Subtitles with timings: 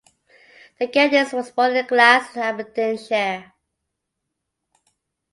[0.79, 3.53] Geddes was born in Glass, Aberdeenshire.